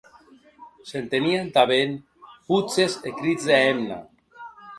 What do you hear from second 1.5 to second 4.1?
tanben votzes e crits de hemna.